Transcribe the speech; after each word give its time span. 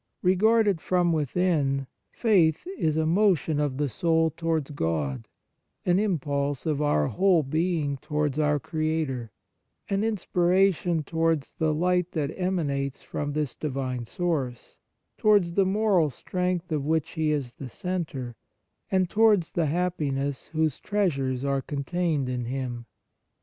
Regarded 0.23 0.81
from 0.81 1.13
within, 1.13 1.85
faith 2.11 2.65
is 2.75 2.97
a 2.97 3.05
motion 3.05 3.59
of 3.59 3.77
the 3.77 3.87
soul 3.87 4.31
towards 4.31 4.71
God, 4.71 5.27
an 5.85 5.99
impulse 5.99 6.65
of 6.65 6.81
our 6.81 7.05
whole 7.05 7.43
being 7.43 7.97
towards 7.97 8.39
our 8.39 8.59
Creator, 8.59 9.29
an 9.91 10.03
inspiration 10.03 11.03
towards 11.03 11.53
the 11.53 11.71
light 11.71 12.13
that 12.13 12.31
emanates 12.35 13.03
from 13.03 13.33
this 13.33 13.55
divine 13.55 14.05
source, 14.05 14.79
towards 15.19 15.53
the 15.53 15.65
moral 15.67 16.09
strength 16.09 16.71
of 16.71 16.83
which 16.83 17.11
He 17.11 17.29
is 17.31 17.53
the 17.53 17.69
centre, 17.69 18.35
and 18.89 19.07
towards 19.07 19.51
the 19.51 19.67
happiness 19.67 20.47
whose 20.47 20.79
treasures 20.79 21.45
are 21.45 21.61
contained 21.61 22.27
in 22.27 22.45
Him. 22.45 22.87